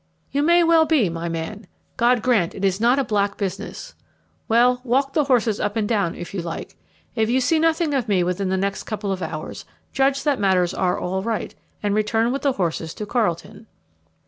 [0.31, 1.67] "You may well be, my man.
[1.95, 3.93] God grant it is not a black business.
[4.47, 6.75] Well, walk the horses up and down, if you like.
[7.13, 10.73] If you see nothing of me within the next couple of hours, judge that matters
[10.73, 11.53] are all right,
[11.83, 13.67] and return with the horses to Carlton."